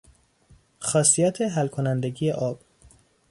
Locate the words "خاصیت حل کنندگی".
0.79-2.31